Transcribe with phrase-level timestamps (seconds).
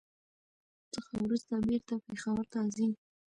[0.93, 2.87] څخه ورورسته بېرته پېښور ته ځي.